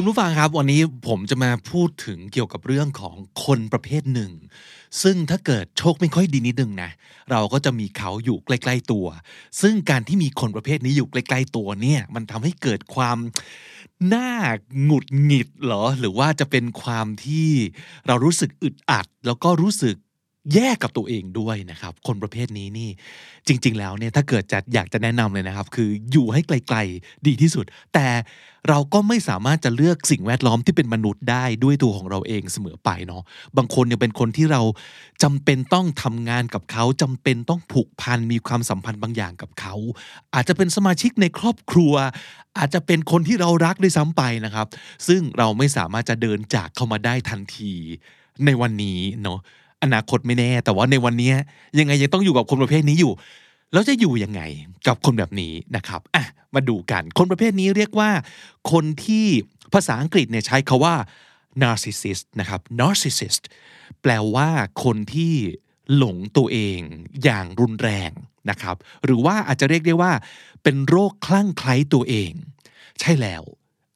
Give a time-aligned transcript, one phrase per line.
[0.00, 4.32] คุณผู้ฟังครับวันนี้ผมจะมาพูดถึงเกี่ยวกับเรื่องของคนประเภทหนึ่ง
[5.02, 6.90] ซึ่งถ้าเกิดโชคไม่ค่อยดีนิดนึงนะ
[7.30, 9.06] เราก็จะมีเขาอยู่ใกล้ ๆตัว
[9.60, 13.18] ซึ่งการที่มีคนประเภทนี้อยู่ใกล้ ๆ ตัวเนี่ย มันทำให้เกิดความ
[14.14, 14.30] น่า
[14.82, 17.50] หงุดหงิดเหรอ หรือว่าจะเป็นความที่
[18.06, 19.96] เรารู้สึกอึดอัด แล้วก็รู้สึก
[20.54, 22.90] แย่กับตัวเองด้วยนะครับ คนประเภทนี้นี่
[23.46, 28.08] จริง ๆ แล้วเนี่ยถ้าเกิดจะอยากจะแนะนำเลยนะครับ คืออยู่ให้ไกล ๆ ดีที่สุด แต่
[28.68, 33.22] เราก็ไม่สามารถจะเลือกสิ่งแวดล้อมที่เป็นมนุษย์ได้ด้วยตัวของเราเองเสมอไปเนาะ
[33.56, 34.62] บางคนเนี่ยเป็นคนที่เรา
[35.22, 39.74] จำเป็นต้องทำงานกับเขาจำเป็นต้องผูกพันมีความสัมพันธ์บางอย่างกับเขา
[40.34, 41.94] อาจจะเป็นสมาชิกในครอบครัว
[42.58, 44.66] อาจจะเป็นคนที่เรารักด้วยซ้ำไปนะครับ
[45.08, 47.72] ซึ่งเราไม่สามารถจะเดินจากเข้ามาได้ทันที
[48.44, 49.38] ในวันนี้เนาะ
[49.82, 51.32] อนาคตไม่แน่ แต่ว่าในวันนี้
[51.78, 53.12] ยังไงยังต้องอยู่กับคนประเภทนี้อยู่
[53.72, 54.40] แล้วจะอยู่ยังไง
[54.86, 58.10] กับคนแบบนี้นะครับอะมาดูกัน คนประเภทนี้เรียกว่า
[58.72, 59.26] คนที่
[59.74, 60.94] ภาษาอังกฤษเนี่ยใช้คาว่า
[61.62, 63.42] narcissist นะครับ narcissist
[64.02, 64.48] แปลว่า
[64.84, 65.34] คนที่
[65.96, 66.80] หลงตัวเอง
[67.24, 68.10] อย่างรุนแรง
[68.50, 70.12] นะครับ หรือว่าอาจจะเรียกได้ว่า
[70.62, 72.32] เป็นโรคคลั่งไคล้ตัวเอง
[73.00, 73.42] ใช่แล้ว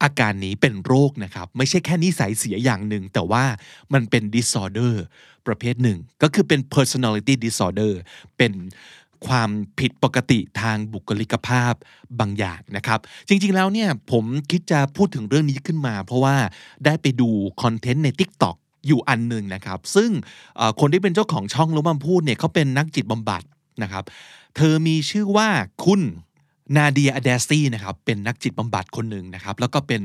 [0.02, 3.44] อาการนี้เป็นโรคนะครับ ไม่ใช่แค่นิสัยเสียอย่างหนึ่ง แต่ว่า
[3.92, 4.94] มันเป็น disorder
[5.46, 7.92] ประเภทหนึ่ง ก็คือเป็น personality disorder
[8.38, 8.52] เป็น
[9.26, 11.74] ความผิดปกติทางบุคลิกภาพ
[12.20, 16.36] บางอย่างนะครับ จริงๆแล้วเนี่ยผมคิดจะพูดถึงเรื่องนี้ขึ้นมา เพราะว่า
[16.84, 17.28] ได้ไปดู
[17.62, 18.56] คอนเทนต์ใน TikTok
[18.86, 20.10] อยู่อันหนึ่งนะครับ ซึ่ง
[20.80, 23.42] คนที่เป็นเจ้าของช่องรู้มาพูดเนี่ยเขาเป็นนักจิตบำบัด
[23.82, 24.04] นะครับ
[24.56, 25.48] เธอมีชื่อว่า
[25.84, 26.00] คุณ
[26.76, 30.02] นาเดียอเดสซีนะครับเป็นนักจิตบำบัดคนหนึ่งนะครับ แล้วก็เป็น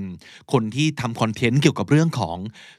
[0.52, 2.38] คนที่ทำคอนเทนต์เกี่ยวกับเรื่องของ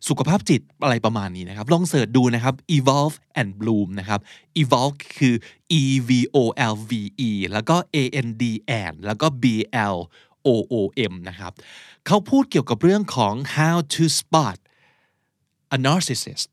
[0.09, 4.21] สุขภาพจิตอะไรประมาณนี้นะครับ ลองเสิร์ชดูนะครับ evolve and bloom นะครับ
[4.63, 5.35] evolve คือ
[5.81, 6.39] e v o
[6.73, 6.93] l v
[7.29, 8.45] e แล้วก็ a n d
[8.83, 9.45] and แล้วก็ b
[9.95, 9.97] l
[10.47, 10.75] o o
[11.11, 11.53] m นะครับ
[12.07, 14.59] เขาพูดเกี่ยวกับเรื่องของ how to spot
[15.77, 16.51] a narcissist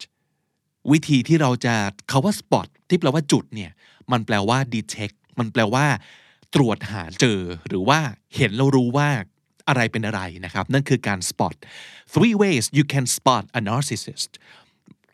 [0.92, 1.76] วิธีที่เราจะ
[2.12, 3.72] คาว่า spot ที่แปลว่าจุดเนี่ย
[4.12, 5.86] มันแปลว่า detect มันแปลว่า
[6.56, 8.00] ตรวจหาเจอ หรือว่า
[8.36, 9.10] เห็นแล้วรู้ว่า
[9.68, 11.56] อะไรเป็นอะไรนะครับ นั่นคือการ spot
[12.14, 14.32] three ways you can spot a narcissist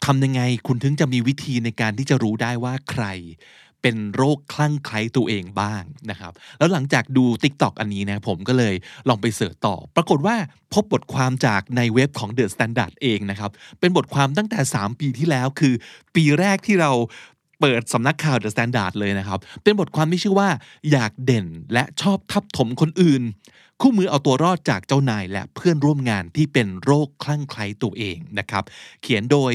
[0.05, 3.05] ทำยังไงคุณถึงจะมีวิธีในการที่จะรู้ได้ว่าใคร
[3.81, 8.75] เป็นโรคคลั่งไคล้ตัวเองบ้างนะครับ แล้วหลังจากดู TikTok อันนี้นะผมก็เลย
[9.09, 10.35] ลองไปเสิร์ชต่อ ปรากฏว่า
[10.73, 15.73] พบบทความจากในเว็บของ The Standard เองนะครับ เป็นบทความตั้งแต่ 3 ปีที่แล้วคือ
[16.15, 16.91] ปีแรกที่เรา
[17.61, 20.49] เปิดสำนักข่าว The Standard เลยนะครับ เป็นบทความที่ชื่อว่า
[20.91, 23.23] อยากเด่นและชอบทับถมคนอื่น
[23.81, 28.63] คู่มือเอาตัวรอดจากเจ้านายและเพื่อนร่วมงานที่เป็นโรคคลั่งไคล้ตัวเองนะครับ
[29.01, 29.51] เขียนโดย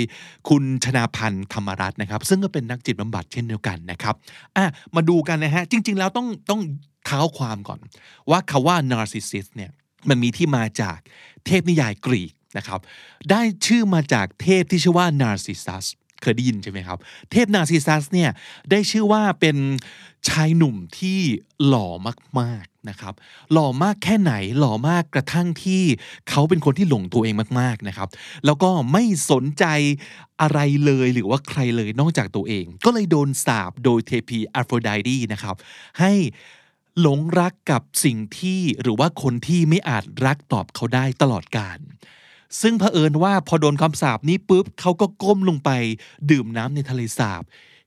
[0.49, 4.15] คุณชนาพันธ์ธรรมรัตน์นะครับ ซึ่งก็เป็นนักจิตบำบัดเช่นเดียวกันนะครับ
[4.57, 4.67] อะ
[4.97, 6.61] มาดูกันนะฮะ จริง ๆ แล้วต้องต้อง
[7.07, 7.81] เท้าความก่อน
[8.31, 9.71] ว่าคาว่า narcissist เนี่ย
[10.09, 10.99] มันมีที่มาจาก
[11.47, 12.81] เทพนิยายกรีกนะครับ
[13.31, 15.87] ได้ชื่อมาจากเทพที่ชื่อว่า narcissus
[16.23, 16.99] เคยได้ยินใช่ไหมครับ
[17.31, 18.31] เทพนาซิซัสเนี่ย
[18.71, 19.57] ได้ชื่อว่าเป็น
[20.29, 21.21] ชายหนุ่มที่
[21.67, 21.89] หล่อ
[22.41, 23.15] มากๆนะครับ
[23.53, 25.83] หล่อมากแค่ไหนหล่อมากกระทั่งที่
[26.29, 28.09] เขาเป็นคนที่หลงตัวเองมากๆนะครับ
[28.45, 29.65] แล้วก็ไม่สนใจ
[30.41, 35.57] อะไรเลยหรือว่าใครเลยนอกจากตัวเอง ก็เลยโดนสาปโดยเทพีอัฟโรไดดีนะครับ
[36.01, 36.13] ให้
[37.01, 41.79] หลงรักกับสิ่งที่หรือว่าคนที่ไม่อาจรักตอบเขาได้ตลอดกาล
[42.61, 45.71] ซึ่งเผอิญว่าพอโดนคำสาปนี้ปุ๊บเขาก็ก้มลงไป
[46.31, 47.43] ดื่มน้ำในทะเลสาบ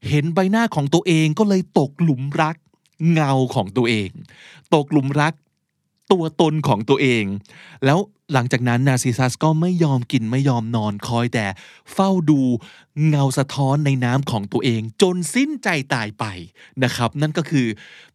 [0.08, 2.56] เห็นใบหน้าของตัวเองก็เลยตกหลุมรัก
[3.12, 4.10] เงาของตัวเอง
[4.74, 5.34] ตกหลุมรัก
[6.12, 7.24] ตัวตนของตัวเอง
[7.84, 7.98] แล้ว
[8.32, 11.46] หลังจากนั้นนาซิซัสก็ไม่ยอมกินไม่ยอมนอนคอยแต่
[11.92, 12.40] เฝ้าดู
[13.08, 16.24] เงาสะท้อนในน้ำของตัวเอง จนสิ้นใจตายไป
[16.84, 17.66] นะครับ นั่นก็คือ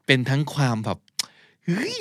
[0.06, 0.98] เป็นทั้งความแบบ
[1.68, 1.96] เฮ้ย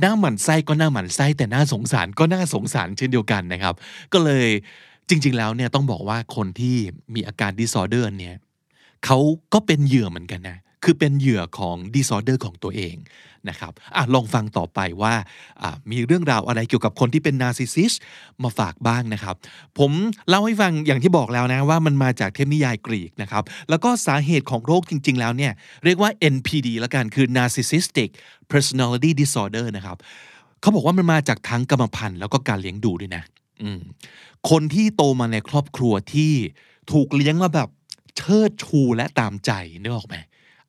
[0.00, 3.74] หน้าหมันไส้ก็หน้าหมันไส้แต่น่าสงสารก็น่าสงสารเช่นเดียวกันนะครับ
[4.12, 4.48] ก็เลย
[5.08, 6.76] จริง ๆ แล้วเนี่ยต้องบอกว่าคนที่
[7.14, 8.34] มีอาการ disorder เนี่ย
[9.04, 9.18] เขา
[9.52, 12.96] ก็เป็นเหยื่อเหมือนกันนะ คือเป็นเหยื่อของ disorder ของตัวเอง
[13.48, 15.14] นะครับอะลองฟังต่อไปว่า
[15.90, 17.96] มีเรื่องราวอะไรเกี่ยวกับคนที่เป็น narcissist
[18.42, 19.36] มาฝากบ้างนะครับ
[19.78, 19.90] ผม
[20.28, 25.52] เล่าให้ฟังอย่างที่บอกแล้วนะว่ามันมาจากเทพนิยายกรีกนะครับ แล้วก็สาเหตุของโรคจริง ๆ แล้วเนี่ย
[25.84, 28.10] เรียกว่า NPD ล้วกันคือ narcissistic
[28.52, 29.96] personality disorder นะครับ
[30.60, 33.22] เขาบอกว่ามันมาจากทั้งกรรมพันธุ์แล้วก็การเลี้ยงดูด้วยนะ
[34.50, 36.32] คนที่โตมาในครอบครัวที่
[36.92, 37.68] ถูกเลี้ยงมาแบบ
[38.16, 39.50] เชิดชูและตามใจ
[39.82, 40.16] นึกออกไหม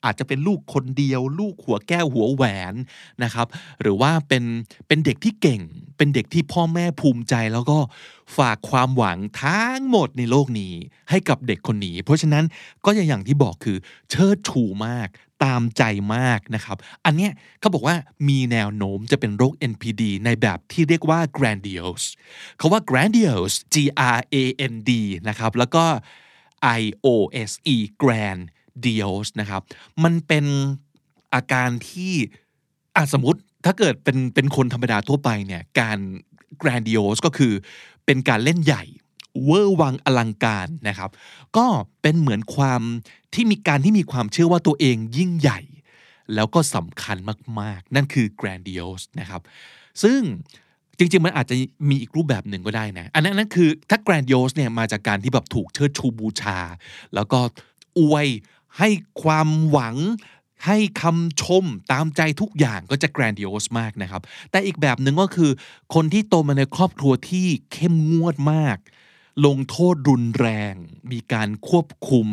[0.03, 2.73] อาจจะเป็นลูกคนเดียว ลูกหัวแก้วหัวแหวน
[3.23, 3.47] นะครับ
[3.81, 4.43] หรือว่าเป็น
[4.87, 5.61] เป็นเด็กที่เก่ง
[5.97, 7.77] เป็นเด็กที่พ่อแม่ภูมิใจ แล้วก็
[8.37, 10.73] ฝากความหวังทั้งหมดในโลกนี้
[11.09, 12.43] ให้กับเด็กคนนี้ เพราะฉะนั้น
[12.85, 13.77] ก็อย่างที่บอกคือ
[14.09, 15.09] เชิดชูมาก
[15.43, 15.83] ตามใจ
[16.15, 17.95] มากนะครับ อันเนี้ยเขาบอกว่า
[18.29, 22.07] มีแนวโน้มจะเป็นโรค NPD ในแบบที่เรียกว่า grandiose
[22.57, 23.75] เขาว่า grandiose G
[24.17, 24.35] R A
[24.73, 24.91] N D
[25.27, 25.85] นะครับ แล้วก็
[26.79, 27.07] I O
[27.49, 28.41] S E grand
[28.85, 29.61] dios นะครับ
[30.03, 30.45] มันเป็น
[31.33, 32.13] อาการที่
[32.95, 35.97] อสมมติถ้าเกิดเป็นเป็นคนธรรมดาทั่วไปเนี่ยการ
[36.61, 37.53] grandiose ก็คือ
[38.05, 38.83] เป็นการเล่นใหญ่
[39.45, 41.09] เวอร์วังอลังการนะครับ
[41.57, 41.65] ก็
[42.01, 42.81] เป็นเหมือนความ
[43.33, 45.59] ที่มีการที่มีความเชื่อว่าตัวเองยิ่งใหญ่
[46.35, 47.17] แล้วก็สำคัญ
[47.59, 49.41] มาก ๆ นั่นคือ grandiose นะครับ
[50.03, 50.19] ซึ่ง
[50.97, 51.55] จริง ๆ มันอาจจะ
[51.89, 56.59] มีอีกรูปแบบหนึ่งก็ได้นะ อันนั้นนั่นคือถ้า grandiose เนี่ยมาจากการที่แบบถูกเชิดชูบูชา
[57.15, 57.39] แล้วก็
[57.99, 58.27] อวย
[58.77, 58.89] ให้
[59.21, 59.95] ความหวัง
[60.65, 64.21] ให้คำชมตามใจทุกอย่างก็จะ grandiose มากนะครับ
[64.51, 65.51] แต่อีกแบบหนึ่งก็คือ
[65.93, 68.77] คนที่โตมาในครอบครัวที่เข้มงวดมาก
[69.45, 70.73] ลงโทษรุนแรง
[71.11, 72.27] มีการควบคุม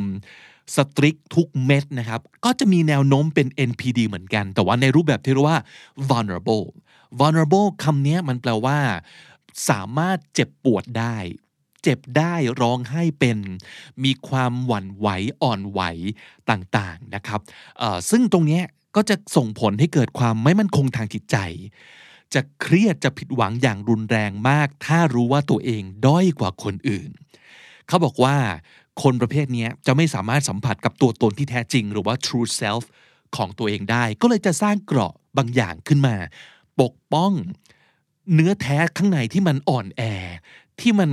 [0.77, 5.61] สตริกทุกเม็ดนะครับ ก็จะมีแนวโน้มเป็น NPD เหมือนกัน แต่ว่าในรูปแบบที่เรียกว่า
[6.11, 6.65] vulnerable
[7.19, 8.79] vulnerable คำนี้มันแปลว่า
[9.71, 11.17] สามารถเจ็บปวดได้
[11.87, 13.39] เจ็บได้ร้องไห้เป็น
[14.05, 15.09] มีความหวั่นไหว
[15.43, 15.81] อ่อนไหว
[16.51, 17.41] ต่างๆนะครับ
[18.11, 18.61] ซึ่งตรงนี้
[18.97, 21.37] ก็จะส่งผลให้เกิดความไม่มั่นคงทางจิตใจ
[22.35, 27.11] จะเครียดจะผิดหวังอย่างรุนแรงมาก ถ้ารู้ว่าตัวเองด้อยกว่าคนอื่น
[27.89, 28.37] เขาบอกว่า
[29.03, 32.85] คนประเภทนี้จะไม่สามารถสัมผัสกับตัวตนที่แท้จริง หรือว่า true self
[33.37, 36.17] ของตัวเองได้ ก็เลยจะสร้างเกราะบางอย่างขึ้นมา
[36.81, 37.33] ปกป้อง
[38.35, 40.03] เนื้อแท้ข้างในที่มันอ่อนแอ
[40.81, 41.11] ที่มัน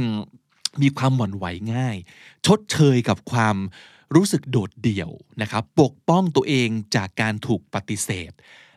[0.81, 1.97] มีความหวั่นไหวง่าย
[2.45, 3.55] ชดเชยกับความ
[4.15, 5.09] รู้สึกโดดเดี่ยว
[5.41, 8.31] นะครับปกป้องตัวเองจากการถูกปฏิเสธ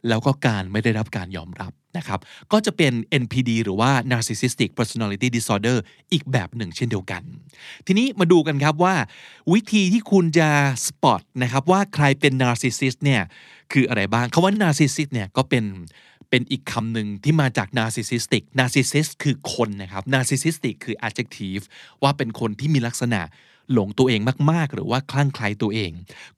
[0.09, 2.21] แล้วก็การไม่ได้รับการยอมรับนะครับ
[2.53, 5.77] ก็จะเป็น NPD หรือว่า Narcissistic Personality Disorder
[6.13, 7.23] อีกแบบหนึ่งเช่นเดียวกัน
[7.87, 8.95] ทีนี้มาดูกันครับว่า
[9.53, 10.49] วิธีที่คุณจะ
[10.87, 13.23] สปอตนะครับว่าใครเป็น Narcissist เนี่ย
[13.73, 15.65] คืออะไรบ้างคาว่า Narcissist เนี่ยก็เป็น
[16.31, 21.65] เป็นอีกคำหนึ่งที่มาจาก narcissistic narcissist คือคนนะครับ narcissistic คือ adjective
[22.03, 23.21] ว่าเป็นคนที่มีลักษณะ
[23.73, 24.21] หลงตัวเอง
[24.51, 25.93] มาก ๆ หรือว่าคลั่งไคล้ตัวเอง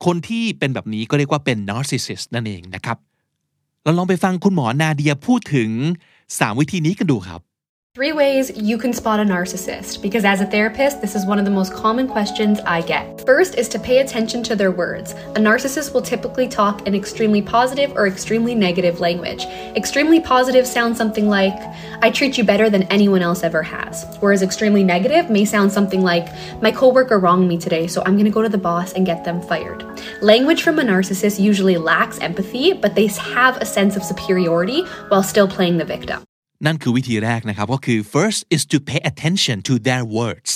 [0.04, 2.98] คนที่เป็นแบบนี้ก็เรียกว่าเป็น narcissist นั่นเองนะครับ
[3.82, 5.70] เราลองไปฟังคุณหมอนาเดียพูดถึง
[6.18, 7.40] 3 วิธีนี้กันดูครับ
[7.98, 11.44] Three ways you can spot a narcissist, because as a therapist, this is one of
[11.44, 13.26] the most common questions I get.
[13.26, 15.14] First is to pay attention to their words.
[15.34, 19.46] A narcissist will typically talk in extremely positive or extremely negative language.
[19.74, 21.58] Extremely positive sounds something like,
[22.00, 24.06] I treat you better than anyone else ever has.
[24.20, 26.28] Whereas extremely negative may sound something like,
[26.62, 29.42] my coworker wronged me today, so I'm gonna go to the boss and get them
[29.42, 29.84] fired.
[30.22, 35.24] Language from a narcissist usually lacks empathy, but they have a sense of superiority while
[35.24, 36.22] still playing the victim.
[36.65, 40.51] นั่นคือวิธีแรกนะครับก็คือ first is to pay attention to their words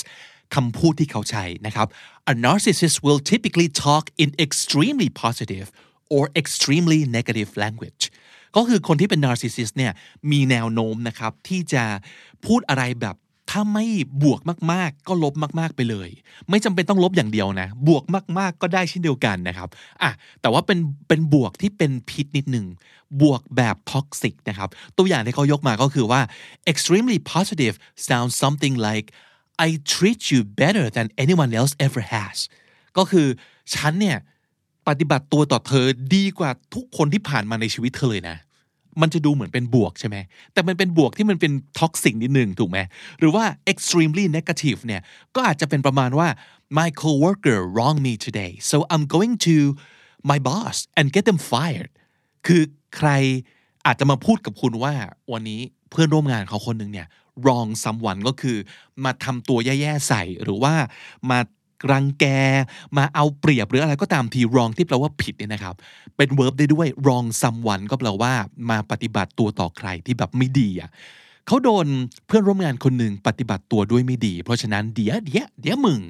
[0.54, 1.86] คำพูดที่เขาใช้นะครับ
[2.32, 5.66] a narcissist will typically talk in extremely positive
[6.14, 8.02] or extremely negative language
[8.56, 9.92] ก็คือคนที่เป็น narcissist เนี่ย
[10.30, 11.84] มีแนวโน้มนะครับที่จะ
[12.46, 13.16] พูดอะไรแบบ
[13.49, 13.85] ถ้าไม่
[14.23, 14.39] บวก
[14.71, 16.09] มากๆ ก็ลบมาก ๆไปเลย
[16.49, 18.03] ไม่จำเป็นต้องลบอย่างเดียวนะ บวก
[18.39, 19.69] มาก ๆ ก็ได้เช่นเดียวกันนะครับ
[20.01, 20.11] อะ
[20.41, 22.65] แต่ว่าเป็นเป็นบวกที่เป็นพิษนิดหนึ่ง
[23.21, 26.21] บวกแบบ toxic นะครับ ตัวอย่างที่เขายกมาก็คือว่า
[26.71, 27.75] extremely positive
[28.07, 29.07] sounds something like
[29.65, 32.37] I treat you better than anyone else ever has
[32.97, 33.27] ก็คือ
[33.75, 34.17] ฉันเนี่ย
[34.87, 35.85] ปฏิบัติตัวต่อเธอ
[36.15, 38.37] ดีกว่าทุกคนที่ผ่านมาในชีวิตเธอเลยนะ
[39.01, 40.17] มันจะดูเหมือนเป็นบวกใช่ไหม
[40.53, 42.79] แต่มันเป็นบวกที่มันเป็น toxic นิดหนึ่งถูกไหม
[43.19, 45.01] หรือว่า extremely negative เนี่ย
[45.35, 46.27] ก็อาจจะเป็นประมาณว่า
[46.77, 49.55] my coworker wronged me today so I'm going to
[50.29, 51.91] my boss and get them fired
[52.47, 52.61] คือ
[52.97, 53.09] ใคร
[53.85, 54.93] อาจจะมาพูดกับคุณว่า
[55.33, 57.07] วันนี้เพื่อนร่วมงานเขาคนหนึ่งเนี่ย
[57.43, 58.57] wrong someone ก็คือ
[59.03, 60.73] มาทำตัวแย่ๆใส่หรือว่า
[61.31, 61.39] มา
[61.91, 62.25] รังแก
[62.97, 65.75] มาเอาเปรียบหรืออะไรก็ตามที wrong ที่แปลว่าผิดเนี่ยนะครับ
[66.17, 68.33] เป็น verb ได้ด้วย wrong someone ก็แปลว่า
[68.69, 70.89] มาปฏิบัติตัวต่อใครที่แบบไม่ดีอะ
[71.47, 71.87] เขาโดน
[72.27, 76.01] เพื่อนร่วมงานคนหนึ่งปฏิบัติตัวด้วยไม่ดี เพราะฉะนั้นเดี๋ยวเดี๋ยวเดี๋ยวมึง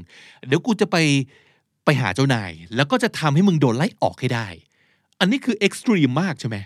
[0.48, 0.98] เดี๋ยวกูจะไป
[1.86, 4.48] ไปหาเจ้านาย แล้วก็จะทำให้มึงโดนไล่ออกให้ได้
[5.20, 6.58] อันนี้คือ extreme มากใช่ไหม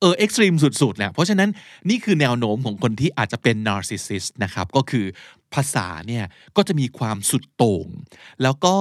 [0.00, 1.50] เออ extreme สุดๆนะเพราะฉะนั้น
[1.88, 5.04] นี่คือแนวโน้มของคนที่อาจจะเป็น narcissist นะครับ ก็คือ
[5.54, 6.24] ภาษาเนี่ย
[6.56, 7.86] ก็จะมีความสุดโต่ง
[8.42, 8.76] แล้วก็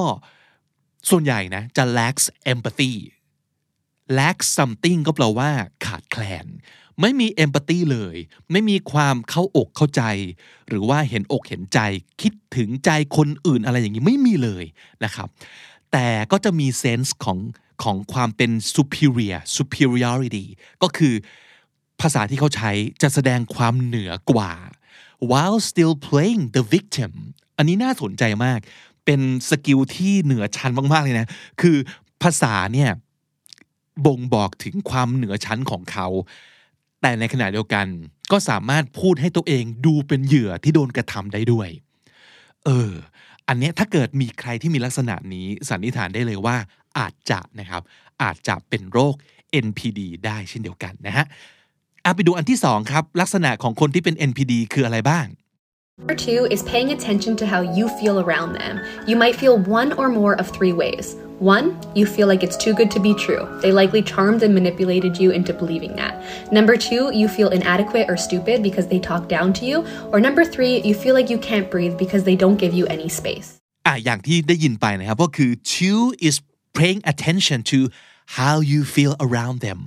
[1.09, 2.93] ส่วนใหญ่นะจะ lacks empathy
[4.17, 5.49] lacks something ก็แปลว่า
[5.85, 6.47] ขาดแคลน
[7.01, 8.15] ไม่มี empathy เลย
[8.51, 10.03] ไม่มีความเข้าอกเข้าใจ
[10.67, 11.79] หรือว่าเห็นอกเห็นใจ
[12.21, 14.65] คิดถึงใจคนอื่นอะไรอย่างนี้ไม่มีเลย
[15.03, 15.27] นะครับ
[15.91, 17.39] แต่ก็จะมี sense ของ
[17.83, 20.45] ของความเป็น superior superiority
[20.83, 21.13] ก็คือ
[22.01, 24.53] ภาษาที่เขาใช้จะแสดงความเหนือกว่า
[25.31, 27.11] while still playing the victim
[27.57, 28.59] อันนี้น่าสนใจมาก
[29.05, 31.27] เป็นสกิลที่เหนือชั้นมาก ๆ เลยนะ
[31.61, 31.77] คือ
[32.23, 32.91] ภาษาเนี่ย
[34.05, 36.07] บ่งบอกถึงความเหนือชั้นของเขา
[37.01, 37.85] แต่ในขณะเดียวกัน
[38.31, 41.69] ก็สามารถพูดให้ตัวเองดูเป็นเหยื่อที่โดนกระทำได้ด้วย
[42.65, 42.91] เออ
[43.47, 46.57] อันนี้ถ้าเกิดมีใครที่มีลักษณะนี้สันนิษฐานได้เลยว่า
[46.97, 47.81] อาจจะนะครับ
[48.23, 49.15] อาจจะเป็นโรค
[49.65, 51.25] NPD ได้เช่นเดียวกันนะฮะ
[52.04, 55.26] อ่ะไปดูอันที่สองครับ ลักษณะของคนที่เป็น NPD คืออะไรบ้าง
[56.00, 58.74] Number two is paying attention to how you feel around them.
[59.10, 61.06] You might feel one or more of three ways.
[61.56, 63.42] One, you feel like it's too good to be true.
[63.60, 66.14] They likely charmed and manipulated you into believing that.
[66.58, 69.84] Number two, you feel inadequate or stupid because they talk down to you.
[70.12, 73.08] Or number three, you feel like you can't breathe because they don't give you any
[73.20, 73.48] space.
[73.86, 76.36] อ่ะอย่างที่ได้ยินไปนะครับก็คือ two is
[76.78, 77.78] paying attention to
[78.38, 79.80] how you feel around them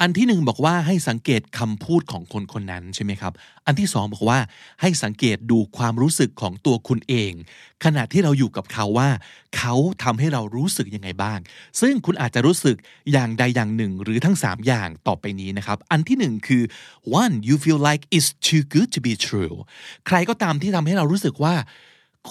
[0.00, 3.32] อันที่หนึ่งบอกว่าให้สังเกตคำพูดของคนคนนั้นใช่ไหมครับ
[3.66, 4.38] อันที่สองบอกว่า
[4.80, 7.32] ให้สังเกตดูความรู้สึกของตัวคุณเอง
[7.84, 9.08] ขณะที่เราอยู่กับเขาว่า
[9.56, 11.38] เขาทำให้เรารู้สึกยังไงบ้าง
[11.80, 12.76] ซึ่งคุณอาจจะรู้สึก
[13.12, 16.62] อย่างใดอย่างหนึ่งหรือทั้ง 3 อย่างต่อไปนี้นะครับ อันที่หนึ่งคือ
[17.22, 19.54] one you feel like it's too good to be true
[20.06, 21.54] ใครก็ตามที่ทำให้เรารู้สึกว่า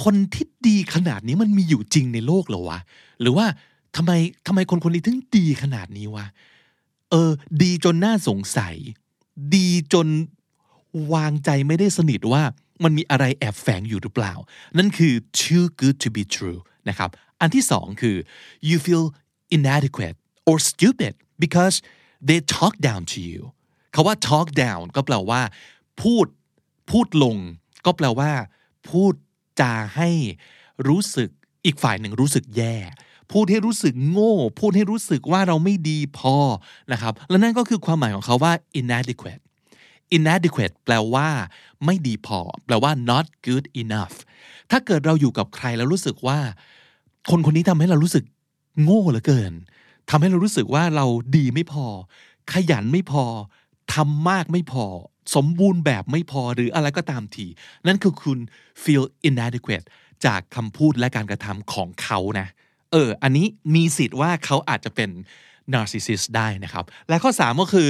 [0.03, 2.79] คนที่ดีขนาดนี้มันมีอยู่จริงในโลกเหรอวะ
[3.22, 3.45] หรือว่า
[3.98, 4.12] ทำไม
[4.48, 6.27] ทำไมคนคนนี้ถึงดีขนาดนี้วะ
[7.15, 7.31] ออ
[7.62, 8.75] ดีจนน่าสงสัย
[9.55, 10.07] ดีจน
[11.13, 12.43] วางใจไม่ได้สนิทว่า
[12.84, 14.34] มันมีอะไรแอบแฝงอยู่หรือเปล่า
[14.77, 17.10] นั่นคือ too good to be true นะครับ
[17.41, 18.15] อันที่สองคือ
[18.69, 19.05] you feel
[19.57, 20.17] inadequate
[20.50, 21.75] or stupid because
[22.27, 23.41] they talk down to you
[23.93, 25.41] คาว่า talk down ก็แปลว่า
[26.01, 26.25] พูด
[26.91, 27.38] พูดลง
[27.86, 28.31] ก็แปลว่า
[28.89, 29.13] พูด
[29.62, 30.10] จาให้
[30.88, 31.29] รู้สึก
[31.65, 32.75] อีกฝ่ายหนึ่งรู้สึกแย่
[33.32, 36.36] พูดให้รู้สึกโง่ พูดให้รู้สึกว่าเราไม่ดีพอ
[36.91, 39.44] นะครับและนั่นก็คือความหมายของเขาว่า inadequate
[40.17, 41.29] inadequate แปลว่า
[41.86, 44.15] ไม่ดีพอ แปลว่า not good enough
[44.72, 46.39] ถ้าเกิดเราอยู่กับใครแล้วรู้สึกว่า
[47.29, 48.24] คนคนนี้ทำให้เรารู้สึก
[48.84, 49.53] โง่เหลือเกิน
[50.10, 51.05] ทำให้เรารู้สึกว่าเรา
[51.36, 51.86] ดีไม่พอ
[52.51, 53.25] ขยันไม่พอ
[53.94, 54.86] ทำมากไม่พอ
[55.36, 57.46] สมบูรณ์แบบไม่พอหรืออะไรก็ตามที
[57.88, 58.39] นั่นคือคุณ
[58.84, 59.88] feel inadequate
[60.25, 65.09] จากคำพูดและการกระทำของเขานะเเอออันนี้มีสิทธิ์ว่าเขาอาจจะเป็น
[65.73, 67.89] narcissist ได้นะครับ และข้อ 3 ก็คือ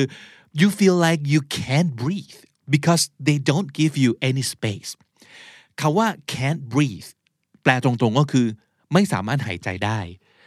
[0.62, 2.40] you feel like you can't breathe
[2.76, 4.92] because they don't give you any space
[5.80, 7.10] คาว่า can't breathe
[7.64, 8.48] แปลตรงๆก็คือ
[8.94, 10.00] ไม่สามารถหายใจได้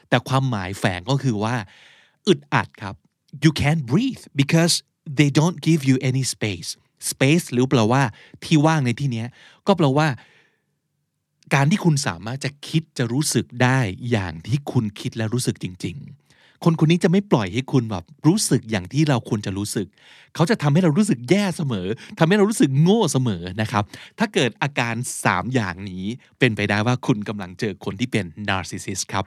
[0.09, 1.57] แต่ความหมายแฝงก็คือว่า
[2.27, 2.95] อึดอัดครับ
[3.45, 4.75] you can't breathe because
[5.19, 6.69] they don't give you any space
[7.11, 8.03] space หรือแปลว่า
[8.45, 9.25] ที่ว่างในที่นี้
[9.67, 10.09] ก็แปลว่า
[11.55, 13.79] การที่คุณสามารถจะคิดจะรู้สึกได้
[14.11, 19.87] อย่างที่คุณคิดและรู้สึกจริง ๆ คนคนนี้จะไม่ปล่อยให้คุณแบบรู้สึกอย่างที่เราควรจะรู้สึก
[20.35, 21.89] เขาจะทำให้เรารู้สึกแย่เสมอ
[22.19, 23.85] ทำให้เรารู้สึกโง่เสมอนะครับ
[24.19, 26.05] ถ้าเกิดอาการ 3 อย่างนี้
[26.39, 29.25] เป็นไปได้ว่าคุณกำลังเจอคนที่เป็น narcissist ครับ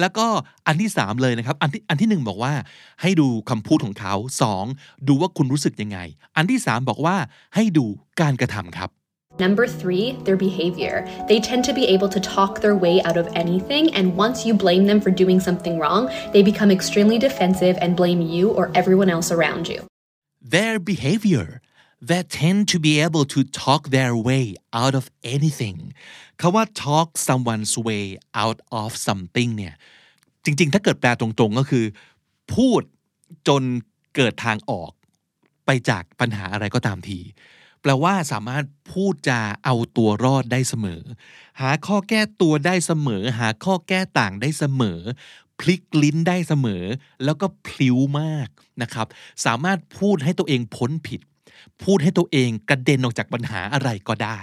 [0.00, 0.26] แล้วก็
[0.66, 2.52] อันที่ 3 เลยนะครับ อันที่อันที่หนึ่งบอกว่า
[3.02, 4.14] ให้ดูคำพูดของเขา
[4.60, 5.08] 2.
[5.08, 5.98] ดูว่าคุณรู้สึกยังไง
[6.36, 7.16] อันที่ 3 บอกว่า
[7.54, 7.86] ให้ดู
[8.20, 8.90] การกระทำครับ
[9.45, 10.95] Number three, their behavior.
[11.29, 14.53] They tend to be able to talk their way out of anything, and once you
[14.65, 19.09] blame them for doing something wrong, they become extremely defensive and blame you or everyone
[19.15, 19.79] else around you.
[20.41, 21.61] their behavior
[22.01, 25.05] that tend to be able to talk their way out of
[25.35, 25.77] anything
[26.39, 28.05] คาว่า talk someone's way
[28.43, 29.73] out of something เนี่ย
[30.45, 31.85] จริงๆ ถ้าเกิดแปลตรงๆ ก็คือ
[32.53, 32.81] พูด
[33.47, 33.63] จน
[34.15, 34.91] เกิดทางออก
[35.65, 37.19] ไปจากปัญหาอะไรก็ตามที
[37.82, 41.00] แปลว่าสามารถพูดจาเอาตัวรอดได้เสมอ
[41.60, 45.00] หาข้อแก้ตัวได้เสมอ หาข้อแก้ต่างได้เสมอ
[45.60, 46.84] พลิกลิ้นได้เสมอ
[47.24, 48.48] แล้วก็พลิ้วมาก
[48.82, 49.06] นะครับ
[49.46, 51.20] สามารถพูดให้ตัวเองพ้นผิด
[51.82, 54.40] พูดให้ตัวเองกระเด็นออกจากปัญหาอะไรก็ได้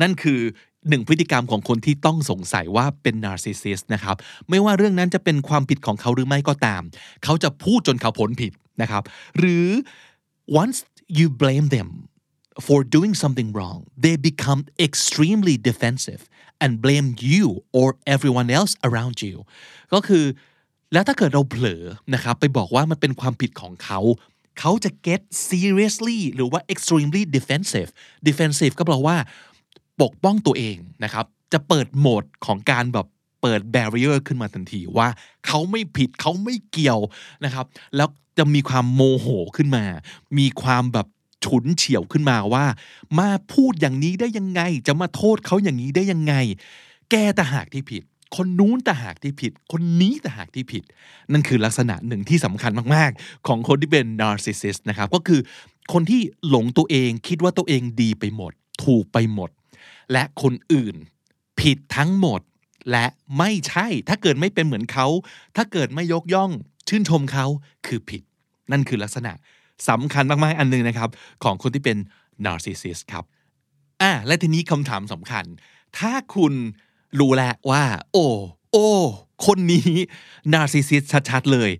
[0.00, 0.40] นั่นคือ
[0.88, 4.16] หนึ่งพฤติกรรมของคนที่ต้องสงสัยว่าเป็น narcissist นะครับ
[4.48, 6.82] ไม่ว่าเรื่องนั้นจะเป็นความผิดของเขาหรือไม่ก็ตาม
[7.24, 9.02] เขาจะพูดจนเขาพ้นผิดนะครับ
[9.38, 9.68] หรือ
[10.60, 10.78] once
[11.18, 11.88] you blame them
[12.66, 16.22] for doing something wrong they become extremely defensive
[16.62, 17.46] and blame you
[17.78, 19.36] or everyone else around you
[19.92, 20.24] ก็คือ
[20.92, 21.82] แล้วถ้าเกิดเราเผลอ
[22.14, 24.00] นะครับไปบอกว่ามันเป็นความผิดของเขา
[24.60, 27.90] เขาจะ get seriously หรือว่า extremely defensive
[28.28, 29.16] defensive ก็แปลว่า
[30.02, 33.06] ปกป้องตัวเองนะครับ จะเปิดโหมดของการแบบ
[33.42, 35.08] เปิด barrier ขึ้นมาทันทีว่า
[35.46, 37.00] เขาไม่ผิดเขาไม่เกี่ยว
[37.44, 37.66] นะครับ
[37.96, 39.26] แล้วจะมีความโมโห
[39.56, 39.84] ขึ้นมา
[40.38, 41.06] มีความแบบ
[41.44, 42.64] ฉุนเฉียวขึ้นมาว่า
[43.18, 46.34] มาพูดอย่างนี้ได้ยังไง จะมาโทษเขาอย่างนี้ได้ยังไง
[47.10, 48.02] แกต่างหากที่ผิด
[48.36, 50.84] คนนู้นแต่หากที่ผิด คนนี้แต่หากที่ผิด
[51.32, 55.40] นั่นคือลักษณะหนึ่งที่สำคัญมากๆ ของคนที่เป็น narcissist นะครับ ก็คือ
[55.92, 58.52] คนที่หลงตัวเองคิดว่าตัวเองดีไปหมด
[58.84, 59.50] ถูกไปหมด
[60.12, 60.94] และคนอื่น
[61.60, 62.40] ผิดทั้งหมด
[62.90, 63.06] และ
[63.38, 65.06] ไม่ใช่ ถ้าเกิดไม่เป็นเหมือนเขา
[65.56, 66.50] ถ้าเกิดไม่ยกย่อง
[66.88, 67.46] ชื่นชมเขา
[67.86, 68.22] คือผิด
[68.72, 69.32] นั่นคือลักษณะ
[69.88, 71.08] สำคัญมากๆ อันหนึงนะครับ
[71.44, 71.96] ของคนที่เป็น
[72.44, 73.24] narcissist ครับ
[74.02, 75.44] อะและทีนี้คำถามสำคัญ
[75.98, 76.54] ถ้าคุณ
[77.20, 77.82] รู้แล้วว่า
[78.12, 78.26] โอ้
[78.72, 78.88] โอ้
[79.46, 79.88] คนนี้
[80.52, 81.70] นาร์ซิสซิสชัดๆ เลย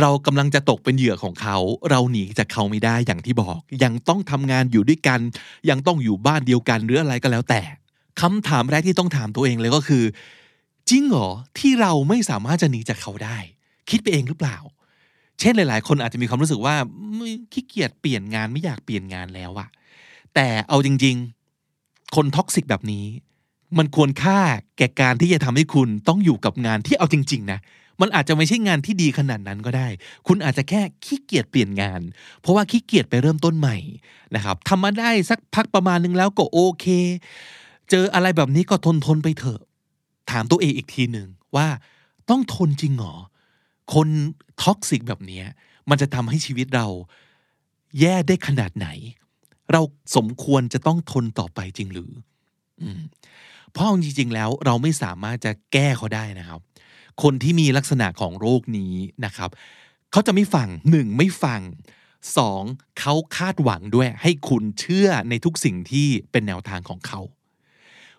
[0.00, 1.56] เรากำลังจะตกเป็นเหยื่อของเขา
[1.90, 5.20] เราหนีจากเขาไม่ได้อย่างที่บอก ยังต้องทำงานอยู่ด้วยกัน
[5.70, 7.62] ยังต้องอยู่บ้านเดียวกันหรืออะไรก็แล้วแต่
[8.20, 10.04] คำถามแรกที่ต้องถามตัวเองเลยก็คือ
[10.90, 11.28] จริงเหรอ
[11.58, 13.38] ที่เราไม่สามารถจะหนีจากเขาได้
[13.90, 14.56] คิดไปเองหรือเปล่า
[15.40, 16.74] เช่นหลาย ๆ คนอาจจะมีความรู้สึกว่า
[17.52, 19.68] ขี้เกียจเปลี่ยนงานไม่อยากเปลี่ยนงานแล้วอะ
[20.34, 21.16] แต่เอาจริง
[21.64, 23.06] ๆ คนท็อกซิกแบบนี้
[23.78, 24.38] มันควรค่า
[24.78, 27.58] แก่การที่จะทำให้คุณต้องอยู่กับงานที่เอาจริง ๆ นะ
[28.00, 29.88] มันอาจจะไม่ใช่งานที่ดีขนาดนั้นก็ได้
[30.26, 32.00] คุณอาจจะแค่ขี้เกียจเปลี่ยนงาน
[32.40, 33.76] เพราะว่าขี้เกียจไปเริ่มต้นใหม่
[34.34, 36.86] นะครับทำมาได้สักพักประมาณนึงแล้วก็โอเค
[37.90, 39.60] เจออะไรแบบนี้ก็ทนทนไปเถอะ
[40.30, 41.66] ถามตัวเองอีกทีหนึ่งว่า
[42.30, 43.14] ต้องทนจริงหรอ
[43.94, 44.08] คน
[44.62, 45.42] ท็อกซิกแบบนี้
[45.90, 46.86] มันจะทำให้ชีวิตเรา
[48.00, 48.88] แย่ได้ขนาดไหน
[49.72, 49.80] เรา
[50.16, 52.10] สมควรจะต้องทนต่อไปจริงหรือ
[52.82, 52.84] อ
[53.72, 56.60] เพราะจริงๆแล้วเราไม่สามารถจะแก้เขาได้นะครับ
[57.22, 59.50] คนที่มีลักษณะของโรคนี้นะครับ
[60.12, 61.60] เขาจะไม่ฟังหนึ่งไม่ฟัง
[62.36, 62.62] สอง
[63.00, 67.20] เขาคาดหวังด้วยให้คุณเชื่อในทุกสิ่งที่เป็นแนวทางของเขา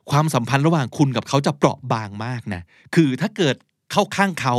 [0.10, 2.62] ความสัมพันธ์ระหว่างคุณกับเขาจะเปราะบางมากนะ
[2.96, 3.56] คือถ้าเกิด
[3.92, 4.56] เข้าข้างเขา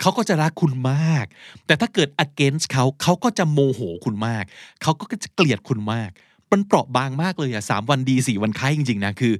[0.00, 1.26] เขาก็จะรักคุณมาก
[1.66, 4.44] แต่ถ้าเกิด against เขาเขาก็จะโมโหคุณมาก
[4.82, 6.10] เขาก็จะเกลียดคุณมาก
[6.52, 9.34] มันเปราะบางมากเลยอะสามวันดีสี่วันไข้จริงๆนะคือ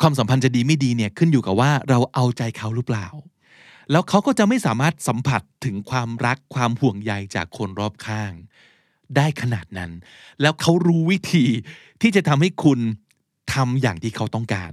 [0.00, 3.06] ความสัมพันธ์จะดีไม่ดีเนี่ยขึ้นอยู่กับว่าเราเอาใจเขาหรือเปล่า
[3.90, 8.32] แล้วเขาก็จะไม่สามารถสัมผัสถึงความรักความห่วงใยจากคนรอบข้าง
[9.16, 9.90] ได้ขนาดนั้น
[10.40, 11.46] แล้วเขารู้วิธี
[12.02, 12.80] ที่จะทำให้คุณ
[13.54, 14.72] ทำอย่างที่เขาต้องการ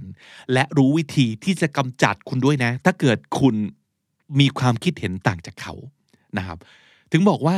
[0.52, 3.54] และรู้วิธีที่จะกำจัดคุณด้วยนะ ถ้าเกิดคุณ
[4.40, 5.74] มีความคิดเห็นต่างจากเขา
[6.38, 6.58] นะครับ
[7.12, 7.56] ถึงบอกว่า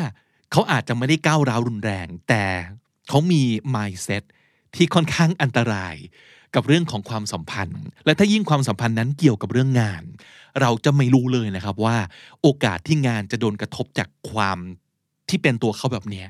[0.53, 2.44] เขาอาจจะไม่ได้ก้าวร้าวรุนแรง แต่
[3.09, 3.42] เขามี
[3.75, 4.23] mindset
[4.75, 5.96] ที่ค่อนข้างอันตราย
[6.55, 10.03] กับเรื่องของความสัมพันธ์ และถ้ายิ่งความสัมพันธ์นั้นเกี่ยวกับเรื่องงาน
[10.61, 11.96] เราจะไม่รู้เลยนะครับว่า
[12.42, 14.59] โอกาสที่งานจะโดนกระทบจากความ
[15.29, 16.29] ที่เป็นตัวเขาแบบเนี้ย